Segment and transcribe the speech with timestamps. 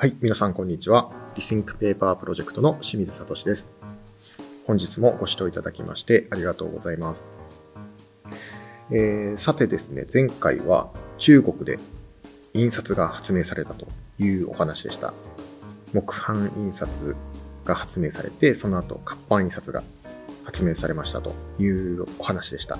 [0.00, 1.12] はい、皆さんこんにちは。
[1.36, 3.70] Rethink Paper Project の清水聡です。
[4.66, 7.28] 本日もご視聴いただきましてありがとうございます。
[8.90, 11.78] えー、さてですね、前回は中国で
[12.54, 15.12] 印刷が発明されたというお話でした。
[15.92, 17.16] 木版印刷
[17.66, 19.82] が発明されて、その後活版印刷が
[20.44, 22.78] 発明されましたというお話でした。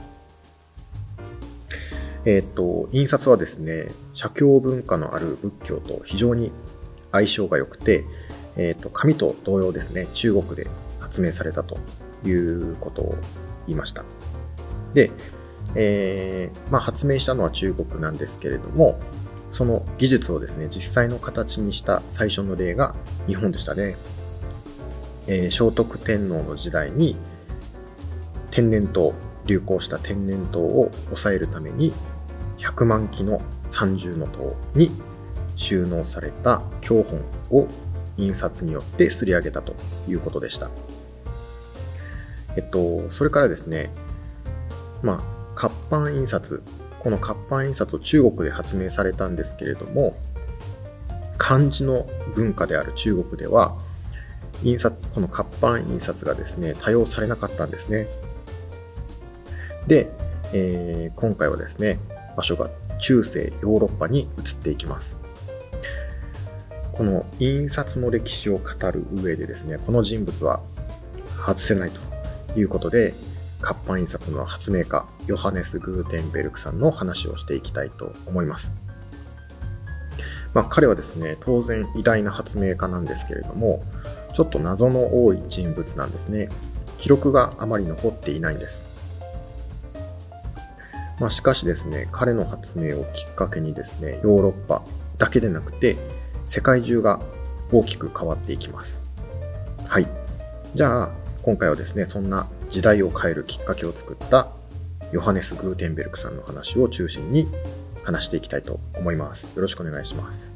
[2.25, 6.50] えっ、と、印刷はですね、写経文化のある仏教と非常に
[7.13, 8.05] 相性が良くて、
[8.57, 11.79] えっ、と、紙と同様ですね、中国で発明されたと
[12.25, 13.17] いうことを
[13.67, 14.05] 言いました。
[14.95, 15.11] で、
[15.75, 18.98] えーまあ、発明したのは中国なんですけれども、
[19.53, 22.95] その技術をですね、実際の形にした最初の例が
[23.27, 23.97] 日本でしたね。
[25.27, 27.17] えー聖徳天皇の時代に
[28.51, 29.12] 天然痘、
[29.47, 31.92] 流行した天然痘を抑えるために
[32.59, 34.91] 100万機の三重の塔に
[35.60, 37.69] 収納された教本を
[38.16, 39.74] 印刷によって刷り上げたと
[40.09, 40.70] いうことでした。
[42.56, 43.91] えっと、それからですね、
[45.02, 46.62] まあ、活版印刷。
[46.98, 50.17] この活版印刷を中国で発明されたんですけれども、
[51.36, 53.77] 漢字の文化である中国では、
[54.62, 58.08] 印刷、この活版印刷がですね、多用されなかったんですね。
[59.86, 60.11] で、
[60.52, 61.98] えー今回はですね、
[62.36, 65.20] 場所が中世ヨーロッパに移っていきます。
[67.01, 70.61] この印刷の歴史を語る上でですね、この人物は
[71.47, 73.15] 外せないということで、
[73.62, 78.70] 活版印刷の発明家、ヨハネス・グーテンベルクさんの話をしていきたいと思います。
[80.53, 83.83] まあ、彼はですね、当然偉大な発明家なんですけれども、
[84.37, 86.51] ちょっと謎の多い人物なんですね。
[86.98, 88.83] 記録があまり残っていないんです。
[91.19, 94.83] まあ、しかしですね、彼の発明をきっかけにですね、ヨーロッパ
[95.17, 95.97] だけでなくて、
[96.51, 97.20] 世界中が
[97.70, 99.01] 大きく変わっていきます。
[99.87, 100.06] はい。
[100.75, 101.12] じゃあ、
[101.45, 104.48] 今回はですね、そんな時代を変えるきっかけを作った
[105.13, 107.47] ヨハネス・グーテンベルクさんの話を中心に
[108.02, 109.45] 話していきたいと思います。
[109.55, 110.51] よろしくお願いします。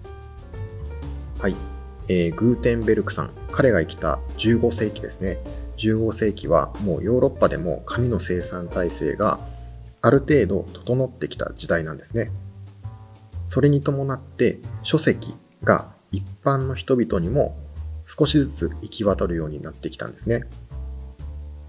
[1.39, 1.55] はい。
[2.09, 5.39] えーグーテンベルクさん、彼が生きた15世紀ですね。
[5.77, 9.39] 15世紀はもうヨーロッパでも紙の生産体制が
[10.03, 12.33] ある程度整ってきた時代なんですね。
[13.47, 17.57] それに伴って書籍が一般の人々にも
[18.07, 20.45] 少しずつ行き渡るようになってきたんですね。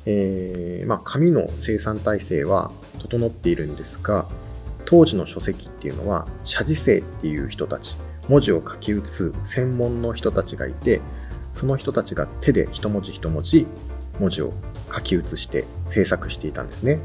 [0.06, 4.28] えーまあ、紙の生産体制は整っているんですが、
[4.86, 7.98] 当時の書籍っていうのは、写字生っていう人たち、
[8.30, 11.02] 文字を書き写す専門の人たちがいて、
[11.56, 13.66] その人たちが手で一文字一文字
[14.20, 14.54] 文字を
[14.94, 17.00] 書き写して制作していたんですね。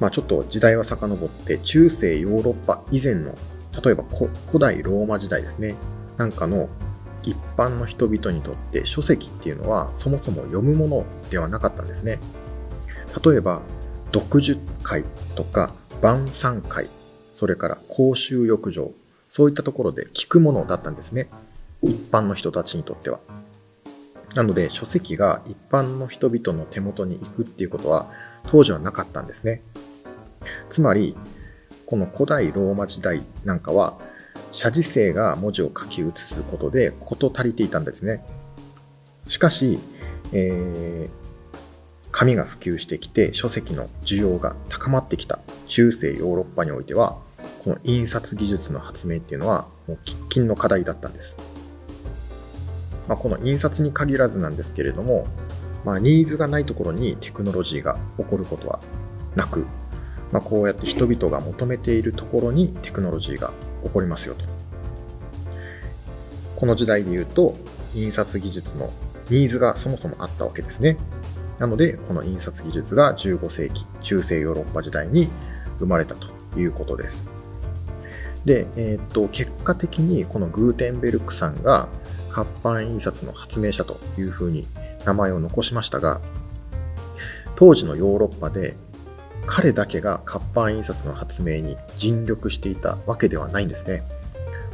[0.00, 3.34] まあちょっと時代は遡って中世ヨーロッパ以前の
[3.82, 5.74] 例えば古古代ローマ時代ですね
[6.18, 6.68] なんかの
[7.22, 12.20] 一般の人々にとって書籍っていうのはそもそも読むものではなかったんですね。
[13.24, 13.62] 例えば
[14.12, 16.88] 読術会とか晩餐会
[17.32, 18.90] それから公衆浴場
[19.28, 21.28] そういったところで聞くものだったんですね。
[21.82, 23.20] 一般の人たちにとっては。
[24.34, 28.10] なので書籍が一般の人々の手元に行くっていうことは
[28.44, 29.62] 当時はなかったんですね。
[30.70, 31.16] つまり
[31.86, 33.98] この古代ローマ時代なんかは
[34.52, 38.24] 写字生が文字を書き写すことで事足りていたんですね。
[39.28, 39.78] しかし、
[40.32, 41.28] えー
[42.10, 45.38] 紙が普及してきて書籍の需要が高まってきた。
[45.68, 47.18] 中世ヨーロッパにおいては
[47.62, 51.36] この印刷技術の発明っていうのはもう喫緊の課題だったんです、
[53.06, 55.26] まあ、この印刷に限らずなんですけれども、
[55.84, 58.80] まあ、ニーズがないところにテクノロジーが起こることは
[59.36, 59.66] なく
[60.32, 63.50] まあ、こうやって人々が求めているところにテクノロジーが
[63.88, 64.44] 起こりますよと。
[66.56, 67.54] この時代で言うと、
[67.94, 68.92] 印刷技術の
[69.30, 70.96] ニーズがそもそもあったわけですね。
[71.58, 75.28] なので、この印刷技術が15世紀、中世ヨーロッパ時代に
[75.78, 76.26] 生まれたと
[76.58, 77.26] いうことです。
[78.44, 81.88] で、えーっと、結果的にこのグーテンベルクさんが
[82.30, 84.66] 活版印刷の発明者というふうに
[85.04, 86.20] 名前を残しましたが、
[87.56, 88.76] 当時のヨーロッパで
[89.48, 94.02] 彼だけが活版印刷の発明に尽力していたわけではないんですね。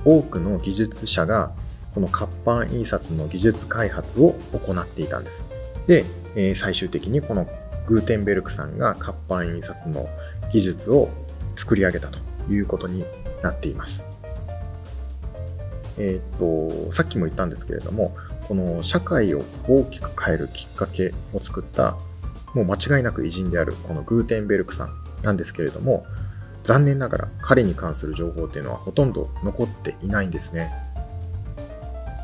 [0.04, 1.52] 多くの技術者が
[1.94, 5.46] この活版印刷の技術開発を行っていたんです。
[5.86, 6.04] で、
[6.34, 7.48] え最終的にこの
[7.86, 10.08] グーテンベルクさんが活版印刷の
[10.52, 11.08] 技術を
[11.54, 12.18] 作り上げたと
[12.50, 13.04] いうことに
[13.42, 14.02] なっています。
[15.98, 18.16] えーっと、さっきも言ったんですけれども、
[18.48, 21.96] この社会を大きく変えるきっかけを作った
[22.54, 26.06] もう間違いなく偉人であるこのグーテンベルクさんなんですけれども、
[26.62, 30.70] 残念ながら彼に関する情報っていうのはほとんど残っていないんですね。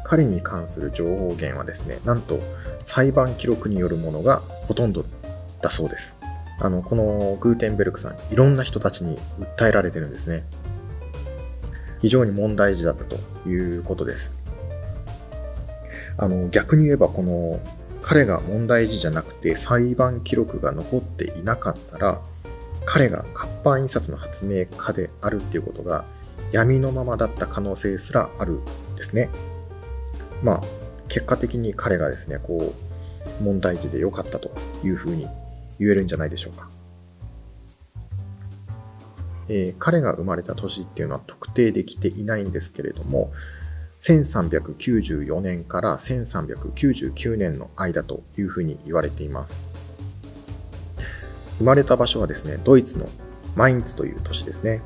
[0.05, 2.41] 彼に関する情報源はですね、なんと
[2.85, 5.05] 裁判記録によるものがほとんど
[5.61, 6.12] だそうです。
[6.59, 9.19] あの、このグーテンベルクさん、いろんな人たちに
[9.56, 10.44] 訴えられてるんですね。
[12.00, 13.17] 非常に問題児だったと
[13.49, 14.31] いうことです。
[16.17, 17.61] あの、逆に言えばこの
[18.02, 22.20] 彼が問題児じゃなくて裁判記録が残っていなかったら、
[22.85, 26.05] 彼が活版印刷の発明家であるっていうことが
[26.52, 29.29] 闇のままだった可能性すらあるんですね。
[30.43, 30.62] まあ、
[31.08, 32.73] 結果的に彼がですね、こ
[33.41, 34.50] う、問題児で良かったと
[34.82, 35.29] いうふうに
[35.79, 36.69] 言えるんじゃないでしょうか。
[39.49, 43.32] えー、彼が生まれた年っていうのは特定できていないんですけれども、
[44.00, 49.62] 1394年から1399年の間というふうに言われています。
[51.58, 53.06] 生まれた場所はですね、ドイツの
[53.55, 54.81] マインツという都市ですね。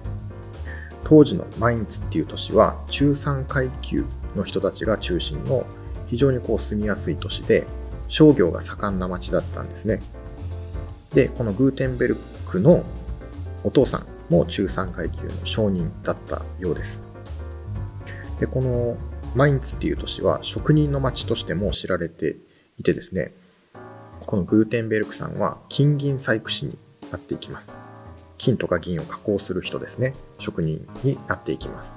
[1.05, 5.65] 当時のマインツっていう都市は中産階級の人たちが中心の
[6.07, 7.67] 非常にこう住みやすい都市で
[8.09, 10.01] 商業が盛んな町だったんですね。
[11.13, 12.17] で、このグーテンベル
[12.49, 12.83] クの
[13.63, 17.04] お父さんも中産階級の商人だったようです。
[18.41, 18.97] で、この
[19.35, 22.37] マインツっていう都市は職人の町としても知られて
[22.79, 23.33] いてですね、
[24.27, 26.79] このグーテンベルクさんは金銀細工師に
[27.11, 27.75] なっていきます。
[28.39, 31.93] 金とか銀を加工する人ですね、職人になっていきます。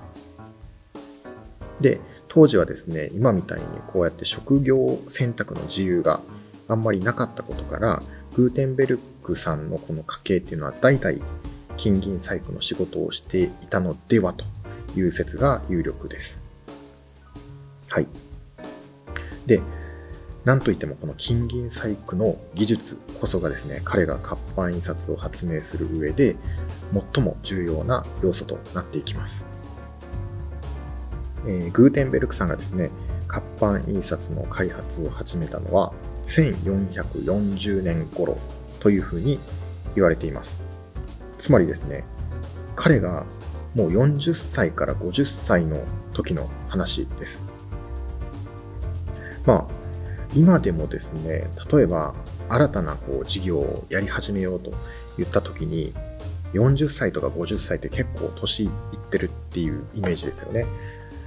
[1.82, 6.20] で、当時はですね、今みたいにこうやって職業選択の自由が
[6.68, 8.02] あんまりなかったことから、
[8.36, 11.18] グーテンベルクさんのこの家系っていうのは代々
[11.76, 14.46] 金銀細工の仕事をしていたのではと
[14.96, 16.42] いう説が有力です。
[17.90, 18.08] はい。
[19.46, 19.62] で、
[20.46, 26.38] なんといってもこの金銀細工の技術こそがですね、彼が活版印刷を発明する上で
[27.14, 29.44] 最も重要な要素となっていきます。
[31.46, 32.92] えー、グーテンベルクさんがですね、
[33.28, 35.92] 活版印刷の開発を始めたのは
[36.28, 38.38] 1440年頃
[38.80, 39.40] というふうに
[39.96, 40.62] 言われています。
[41.38, 42.04] つまりですね、
[42.76, 43.26] 彼が
[43.76, 45.84] もう40歳から50歳の
[46.14, 47.40] 時の話です。
[49.46, 49.78] まあ、
[50.36, 52.14] 今でもですね、例えば
[52.50, 54.74] 新たなこう事業をやり始めようと
[55.18, 55.94] 言った時に、
[56.54, 58.70] 40歳とか50歳って結構年いっ
[59.10, 60.66] てるっていうイメージですよね。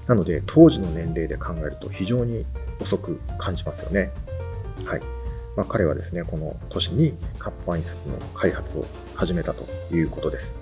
[0.06, 2.44] なので、当時の年齢で考えると非常に
[2.80, 4.12] 遅く感じますよね。
[4.84, 5.00] はい。
[5.56, 8.84] まあ、彼はですね、この年に活版印刷の開発を
[9.14, 9.64] 始めたと
[9.94, 10.54] いうことです。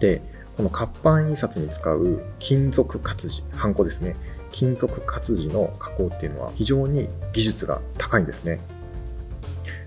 [0.00, 0.22] で、
[0.56, 4.16] この活版印刷に使う金属活字、ハンコですね。
[4.50, 8.60] 金属活字の加工っていうのは非常に技術が高いんですね。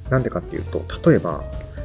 [0.09, 1.43] なんでかっていうと、例えば、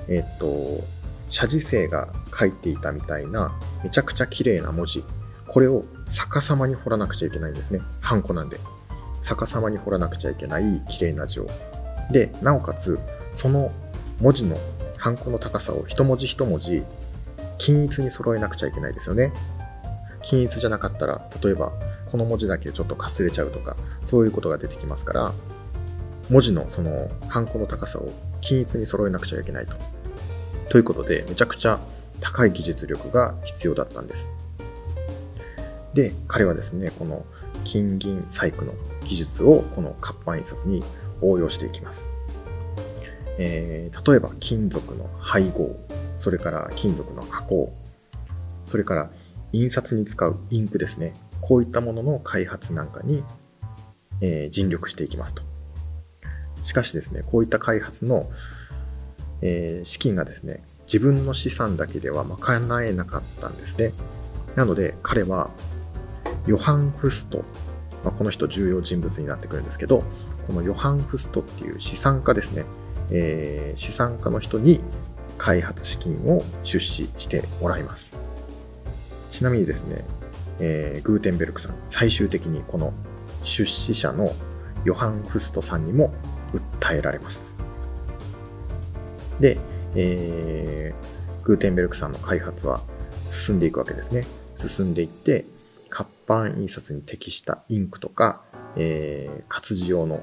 [0.08, 0.84] えっ、と、
[1.30, 5.02] 写字生が書いていたみたいなめちゃくちゃ綺麗な文字、
[5.48, 7.80] これを逆さまに彫らなくちゃいけないんですね。
[8.00, 8.58] ハンコなんで。
[9.22, 11.46] 逆さまに彫らなくちゃいけない綺麗な字を。
[12.10, 12.98] で、なおかつ、
[13.32, 13.72] その
[14.20, 14.58] 文字の
[14.98, 16.82] ハンコの高さを一文字一文字
[17.58, 19.32] 均一に揃えなくちゃいけないですよね。
[20.22, 21.72] 均一じゃなかったら、例えば
[22.10, 25.32] この文字だけちょっとかすれちゃうとか、そういうことが出てきますから、
[26.30, 28.10] 文字のそのハンコの高さを
[28.40, 29.74] 均一に揃えなくちゃいけないと。
[30.70, 31.78] ということで、めちゃくちゃ
[32.20, 34.28] 高い技術力が必要だったんです。
[35.92, 37.24] で、彼はですね、この
[37.64, 40.82] 金銀細工の技術をこの活版印刷に
[41.20, 42.04] 応用していきます。
[43.38, 45.76] えー、例えば金属の配合、
[46.24, 47.70] それから金属の加工、
[48.64, 49.10] それから
[49.52, 51.12] 印刷に使うインクですね。
[51.42, 53.22] こういったものの開発なんかに、
[54.22, 55.42] えー、尽力していきますと。
[56.62, 58.30] しかしですね、こういった開発の、
[59.42, 63.92] えー、資金がですね、自分の資産だけでは賄えなかったんですね。
[64.56, 65.50] なので彼は
[66.46, 67.44] ヨハン・フスト、
[68.02, 70.02] まあ、この人重要人物になってくるんですけど、
[70.46, 72.64] このヨハン・フストっていう資産家ですね、
[73.10, 74.80] えー、資産家の人に
[75.38, 78.12] 開発資金を出資してもらいます。
[79.30, 80.04] ちなみにですね、
[80.60, 82.92] えー、グーテンベルクさん、最終的にこの
[83.42, 84.32] 出資者の
[84.84, 86.12] ヨハン・フストさんにも
[86.80, 87.54] 訴えられます。
[89.40, 89.58] で、
[89.96, 92.80] えー、グーテンベルクさんの開発は
[93.30, 94.24] 進んでいくわけですね。
[94.56, 95.44] 進んでいって、
[95.90, 98.42] 活版印刷に適したインクとか、
[98.76, 100.22] えー、活字用の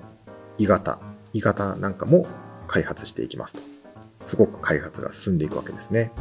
[0.58, 1.00] 鋳型、
[1.34, 2.28] 鋳型なんかも
[2.68, 3.81] 開発していきますと。
[4.28, 6.12] すごく開発が進んでいくわけですね。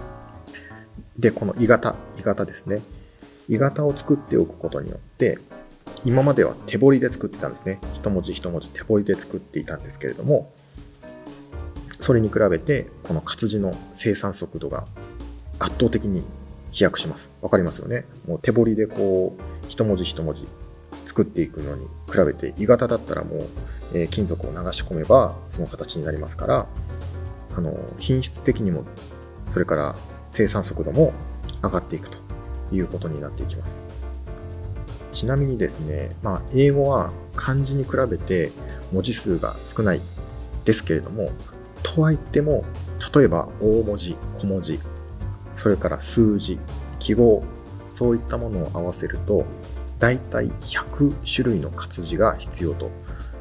[1.19, 2.81] で、この鋳型、鋳型ですね。
[3.49, 5.39] 鋳型を作っておくことによって、
[6.05, 7.81] 今までは手彫りで作ってたんですね。
[7.95, 10.53] 一文字一文字手彫りで作っていたんですけれども、
[11.99, 14.87] それに比べて、この活字の生産速度が
[15.59, 16.23] 圧倒的に
[16.71, 17.29] 飛躍します。
[17.43, 18.07] わかりますよね？
[18.27, 20.47] もう手彫りでこう、一文字一文字
[21.07, 23.49] 作っていくのに比べて、鋳型だったらもう、
[23.93, 26.67] え、金属を流し込めばその形になりますから、
[27.57, 28.85] あの、品質的にも、
[29.51, 29.97] それから
[30.31, 31.13] 生産速度も
[31.63, 32.19] 上がっていくと
[32.73, 33.73] いうことになっていきます。
[35.13, 38.53] ちなみにですね、まあ、英語は漢字に比べて
[38.93, 40.01] 文字数が少ない
[40.65, 41.31] ですけれども、
[41.83, 42.65] とは言っても、
[43.15, 44.79] 例えば大文字、小文字、
[45.57, 46.59] それから数字、
[46.99, 47.43] 記号、
[47.95, 49.45] そういったものを合わせると、
[49.99, 52.91] だいたい100種類の活字が必要と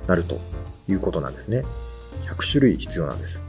[0.07, 0.39] なると
[0.87, 1.63] いうことなんですね。
[2.25, 3.48] 100種類必要なんです。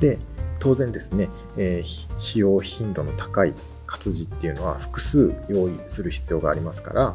[0.00, 0.18] で、
[0.60, 3.54] 当然ですね、えー、使用頻度の高い
[3.86, 7.14] 活字っていうのは複数用意する必要がありますから、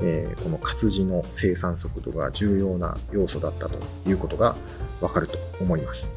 [0.00, 4.56] えー、この活字の生産速度が重要な要素だったということが
[5.00, 6.08] わかると思います。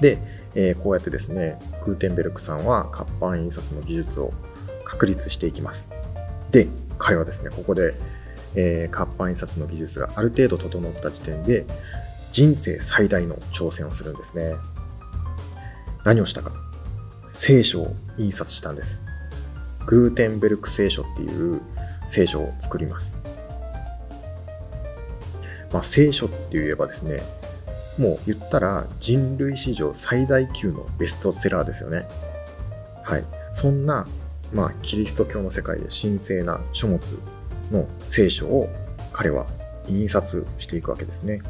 [0.00, 0.18] で、
[0.54, 4.32] えー、こうやってですね、グーテンベルクさんは活版印刷の技術を
[4.84, 5.88] 確立していきます。
[6.50, 7.94] で、彼はですね、ここで、
[8.54, 11.64] え、活版印刷の技術がある程度整った時点で、
[12.32, 14.56] 人生最大の挑戦をするんですね。
[16.04, 16.50] 何をしたか
[17.28, 19.00] 聖書を印刷したんです。
[19.86, 21.60] グーテンベルク聖書っていう
[22.08, 23.18] 聖書を作ります。
[25.72, 27.22] まあ、聖書って言えばですね、
[27.98, 32.06] もう言ったら人類史上最大級のベストセラーですよね。
[33.02, 33.24] はい。
[33.52, 34.06] そんな、
[34.52, 37.00] まあ、キリスト教の世界で神聖な書物
[37.70, 38.70] の聖書を
[39.12, 39.46] 彼は
[39.88, 41.42] 印刷していくわけですね。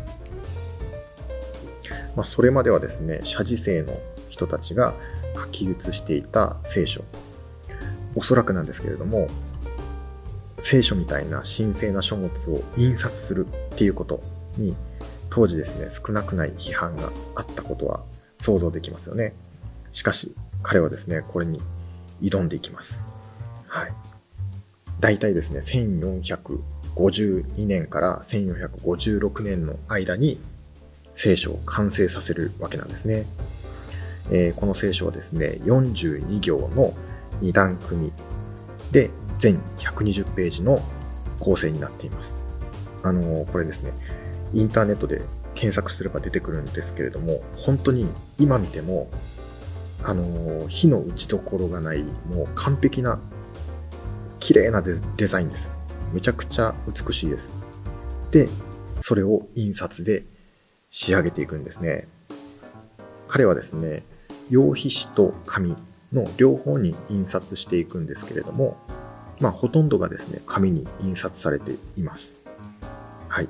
[2.17, 4.95] まあ、それまではですね、社寺生の人たちが
[5.35, 7.05] 書き写していた聖書。
[8.15, 9.29] おそらくなんですけれども、
[10.59, 14.23] 聖書みたいな神聖な書物を印刷するっていうこと
[14.57, 14.77] に
[15.31, 18.05] 当時ですね、少なくない批判があったことは
[18.41, 19.35] 想像できますよね。
[19.93, 21.61] しかし、彼はですね、これに
[22.21, 22.99] 挑んでいきます。
[23.67, 23.93] はい。
[25.01, 30.39] 大体ですね、1452年から1456年の間に
[31.15, 33.27] 聖書を完成させるわけなんですね。
[34.31, 36.95] えー、この聖書はですね、42行の
[37.41, 38.13] 2段組
[38.93, 40.79] で全120ページの
[41.41, 42.37] 構成になっています。
[43.03, 43.93] あのー、これですね、
[44.55, 45.23] インターネットで
[45.55, 48.07] 検索すれば出てくるんですけれども、本当に
[48.39, 49.11] 今見ても、
[50.05, 53.19] あの、火の打ちどころがない、もう完璧な、
[54.41, 55.71] 綺麗なデザインです。
[56.13, 57.45] めちゃくちゃ美しいです。
[58.31, 58.49] で、
[59.01, 60.25] それを印刷で
[60.93, 62.07] 仕上げていくんですね。
[63.27, 64.05] 彼はですね、
[64.51, 65.75] 用皮紙と紙
[66.13, 68.77] の両方に印刷していくんですけれども、
[69.41, 72.35] まあ、ほとんどがですね、紙に印刷されています。
[73.27, 73.49] はい。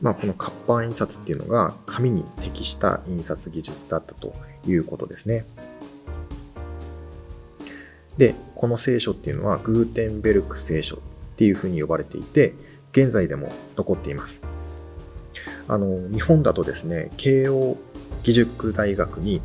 [0.00, 4.32] まあ、この活版印刷っていうのが紙に適した印刷技術だったと
[4.64, 5.44] いうことですね。
[8.16, 11.00] で、この聖書っていうのはグーテンベルク聖書っ
[11.36, 12.54] ていうふうに呼ばれていて、
[12.92, 14.53] 現在でも残っています。
[15.68, 17.76] あの、日本だとですね、慶応
[18.20, 19.40] 義塾大学に、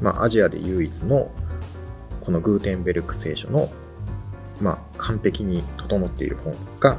[0.00, 1.30] まあ、アジアで唯一の
[2.20, 3.70] このグーテンベルク聖書の、
[4.60, 6.98] まあ、完璧に整っている本が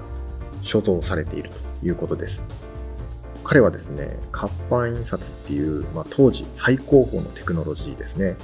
[0.62, 2.44] 所蔵されているということです。
[3.44, 8.36] 彼はですね、活版印刷っていう、まあ、当時最高峰のテクノロジーですね、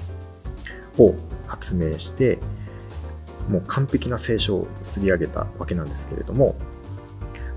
[0.97, 1.13] を
[1.45, 2.39] 発明して、
[3.49, 6.55] もう完璧な聖書をすり上げたわけなんですけれども、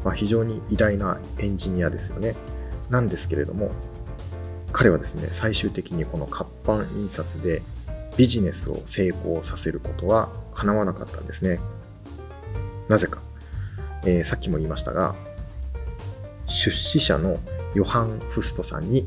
[0.05, 2.35] まあ、非常に偉大なエンジニアですよね。
[2.91, 3.71] なんですけれども、
[4.73, 7.63] 彼はですね、最終的にこの活版印刷で
[8.17, 11.59] ビジネスを成功させることは叶わなかったんですね。
[12.89, 13.21] なぜか。
[14.05, 15.15] えー、さっきも言いましたが、
[16.47, 17.39] 出資者の
[17.75, 19.07] ヨハン・フストさんに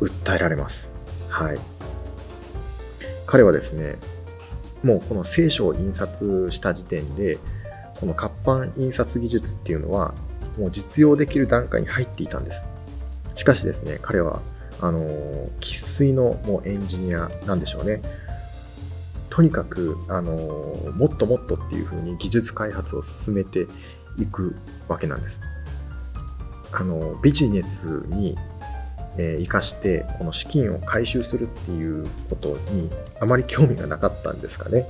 [0.00, 0.90] 訴えられます。
[1.28, 1.58] はい。
[3.26, 3.98] 彼はですね、
[4.82, 7.38] もうこの聖書を印刷した時点で、
[8.00, 10.14] この活版印刷技術っていうのは、
[10.58, 12.62] もう実用できる段階に入っていたんです。
[13.36, 14.40] しかしですね、彼は、
[14.80, 18.02] あの、生粋のもうエンジニアなんでしょうね。
[19.30, 20.32] とにかく、あの、
[20.96, 23.66] もっともっとっていうふうに技術開発を進めて
[24.18, 24.56] いく
[24.88, 25.40] わけなんです。
[26.72, 28.36] あのビジネスに、
[29.16, 32.90] え、生かしてこの資金を回収するっていうことに
[33.20, 34.86] あまり興味がなかったんですかね。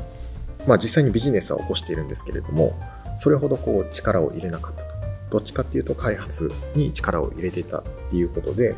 [0.66, 2.74] まあ実際にビジネスは起こしているんですけれども、
[3.20, 4.85] それほどこう力を入れなかった。
[5.36, 8.74] どっちかっていうと開発に力を入れていたっていうことで、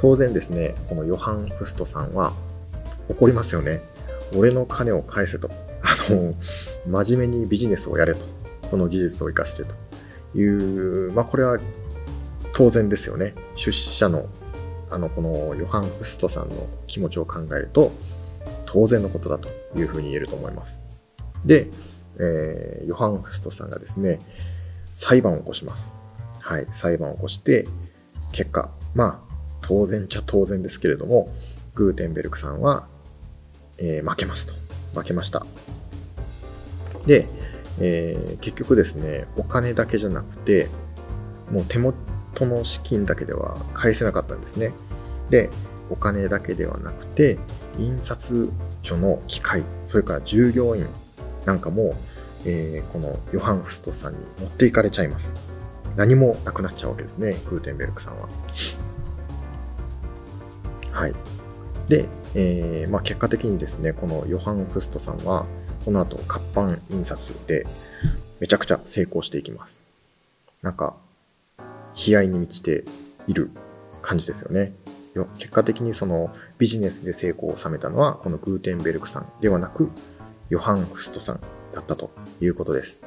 [0.00, 2.32] 当然ですね、このヨハン・フストさんは
[3.10, 3.82] 怒りますよね。
[4.34, 5.50] 俺の金を返せと。
[5.82, 6.34] あの、
[7.04, 8.20] 真面目にビジネスをやれと。
[8.70, 9.74] この技術を活かしてと。
[10.38, 11.58] いう、まあ、これは
[12.54, 13.34] 当然ですよね。
[13.56, 14.24] 出資者の、
[14.88, 17.92] あの、このヨハン・ウストさんの気持ちを考えると、
[18.64, 20.80] 当然のことだというふうに言えると思います。
[21.44, 21.68] で、
[22.18, 24.18] えー、ヨハン・フストさんがですね、
[24.92, 25.92] 裁判を起こします。
[26.40, 27.66] はい、裁判を起こして、
[28.32, 31.32] 結果、まあ、当然ちゃ当然ですけれども、
[31.74, 32.86] グーテンベルクさんは、
[33.78, 34.54] えー、負けますと。
[34.94, 35.46] 負けました。
[37.06, 37.26] で、
[37.78, 40.68] えー、結局ですね、お金だけじゃなくて、
[41.50, 41.96] もう手元
[42.46, 44.72] の資金だけでは返せなかったんですね。
[45.30, 45.50] で、
[45.88, 47.38] お金だけではなくて、
[47.78, 48.50] 印刷
[48.82, 50.86] 所の機械、それから従業員
[51.44, 51.96] なんかも、
[52.44, 55.32] えー、このヨハン・フストさんに持っていかれちゃいます。
[55.96, 58.28] 何もなくなっちゃうわけですね、グーテンベルクさんは。
[60.92, 61.14] はい。
[61.88, 65.46] で、えー、まあ、結果的にですね、このヨハン・フストさんは、
[65.84, 67.66] この後活版印刷で
[68.38, 69.80] めちゃくちゃ成功していきます。
[70.62, 70.94] なんか、
[71.94, 72.84] 悲哀に満ちて
[73.26, 73.50] いる
[74.02, 74.72] 感じですよね。
[75.38, 79.90] 結果的にそのビジネスで成功を収めたのはこのグーテンベルクさんではなく
[80.50, 81.40] ヨハン・フストさん
[81.72, 82.10] だったと
[82.40, 83.00] いうことです。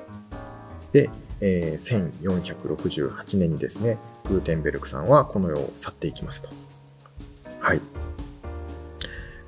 [0.91, 1.09] で、
[1.41, 6.49] えー、1468年にですね、グーテンベルクさんはこの世を去っていきますと。
[7.59, 7.81] はい。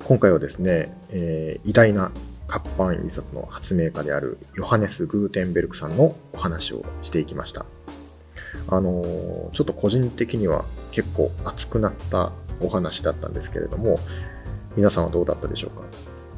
[0.04, 2.10] 今回はですね、えー、偉大な
[2.46, 7.66] 活版印刷の発明家であるヨハネス・グーテンベルクさんのお話をしていきました。
[8.68, 13.98] あのー、ちょっと個人的には結構熱くなったお話だったんですけれども、
[14.76, 15.82] 皆さんはどうだったでしょうか？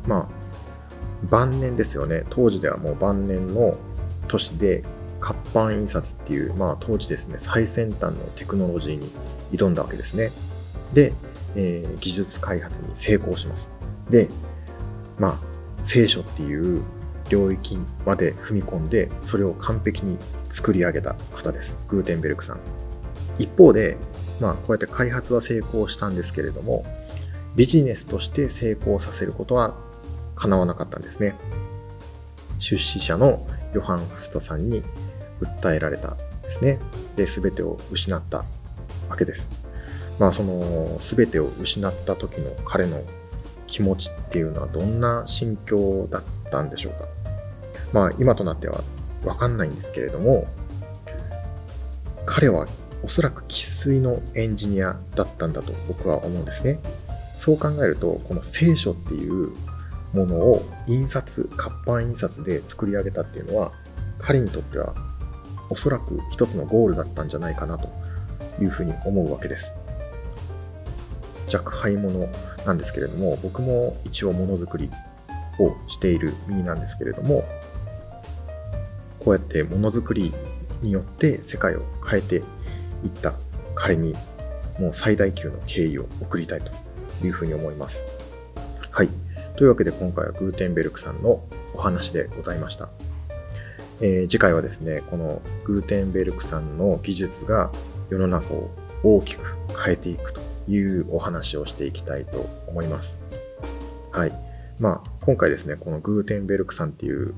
[0.07, 0.29] まあ、
[1.25, 2.25] 晩年ですよね。
[2.31, 3.77] 当時ではもう晩年の
[4.29, 4.85] 年で
[5.21, 9.11] 活版印刷っていう、まあ当時ですね、最先端のテクノロジーに
[9.53, 10.33] 挑んだわけですね。
[10.95, 11.13] で、
[11.57, 13.69] えー、技術開発に成功します。
[14.09, 14.29] で、
[15.19, 15.39] まあ、
[15.83, 16.83] 聖書っていう
[17.29, 20.17] 領域まで踏み込んで、それを完璧に
[20.51, 21.77] 作り上げた方です。
[21.89, 22.61] グーテンベルクさん。
[23.39, 23.97] 一方で、
[24.41, 26.85] まあ、こうやって開発は成功したんですけれども、
[27.57, 29.77] ビジネスとして成功させることは
[30.39, 31.35] 叶わなかったんですね。
[32.59, 34.83] 出資者のヨハン・フストさんに
[35.41, 36.79] 訴えられたですね。
[37.17, 38.39] で、全てを失った
[39.09, 39.49] わけです。
[40.19, 43.03] まあ、その、全てを失った時の彼の
[43.67, 47.07] 気持ちっていうのはどんな心境だったんでしょうか。
[47.93, 48.83] まあ、今となっては
[49.25, 50.47] わかんないんですけれども、
[52.27, 52.67] 彼は
[53.03, 56.79] おそらく生粋のエンジニアだったんだと僕は思うんですね。
[57.39, 59.53] そう考えると、この聖書っていう
[60.13, 63.73] ものを印刷、活版印刷で作り上げたっていうのは、
[64.19, 64.95] 彼にとっては
[65.71, 67.89] おそらく一つのゴールだったんじゃないかなと
[68.61, 69.71] いうふうに思うわけです。
[71.53, 72.29] 若輩者
[72.67, 74.91] なんですけれども、僕も一応ものづくり
[75.59, 77.45] をしている身なんですけれども、
[79.19, 80.33] こうやってものづくり
[80.83, 82.41] によって世界を変えてい
[83.09, 83.35] った
[83.75, 84.15] 彼に
[84.79, 86.71] もう最大級の敬意を送りたいと
[87.27, 88.18] いうふうに思います。
[89.59, 91.43] というわけで今回はグーテンベルクさんの
[91.75, 92.91] お話でございました。
[94.01, 97.73] えー、次回はですね、このグーテンベルクさんの技術が
[98.09, 98.71] 世の中を
[99.03, 99.43] 大きく
[99.85, 103.19] 変えていくというお話をしていきたいと思います。
[104.13, 104.33] はい。
[104.79, 107.35] まあ、今回ですね、このグーテンベルクさんっていう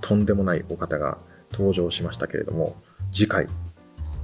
[0.00, 1.18] とんでもないお方が
[1.52, 2.74] 登場しましたけれども、
[3.12, 3.46] 次回、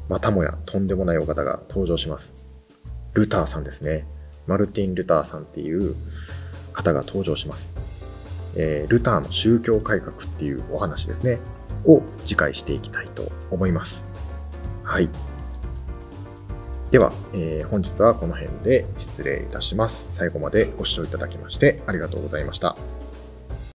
[0.09, 2.33] またもやとんでもないお方が登場します。
[3.13, 4.05] ルターさんですね。
[4.49, 5.95] マルティン・ルターさんっていう
[6.81, 7.73] 方が登場します。
[8.57, 11.39] えー、ルターの宗教改革っていうお話ですね、
[11.85, 14.03] を次回していきたいと思います。
[14.83, 15.09] はい。
[16.91, 20.05] では、えー、本日はこの辺で失礼いたします。
[20.17, 22.77] 最後までご視聴いただきましてありがとうございました。